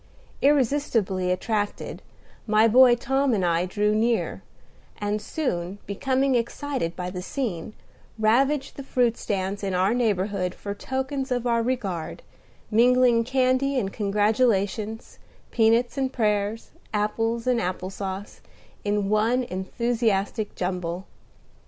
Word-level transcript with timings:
Irresistibly 0.41 1.31
attracted, 1.31 2.01
my 2.47 2.67
boy 2.67 2.95
Tom 2.95 3.35
and 3.35 3.45
I 3.45 3.67
drew 3.67 3.93
near, 3.93 4.41
and 4.97 5.21
soon, 5.21 5.77
becoming 5.85 6.33
excited 6.33 6.95
by 6.95 7.11
the 7.11 7.21
scene, 7.21 7.73
ravaged 8.17 8.77
the 8.77 8.83
fruit 8.83 9.15
stands 9.15 9.63
in 9.63 9.75
our 9.75 9.93
neighborhood 9.93 10.55
for 10.55 10.73
tokens 10.73 11.31
of 11.31 11.45
our 11.45 11.61
regard, 11.61 12.23
mingling 12.71 13.23
candy 13.25 13.77
and 13.77 13.93
congratulations, 13.93 15.19
peanuts 15.51 15.99
and 15.99 16.11
prayers, 16.11 16.71
apples 16.95 17.45
and 17.45 17.61
applause, 17.61 18.41
in 18.83 19.07
one 19.07 19.43
enthusiastic 19.43 20.55
jumble. 20.55 21.05